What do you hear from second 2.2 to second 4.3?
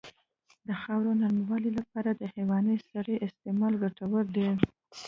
حیواني سرې استعمال ګټور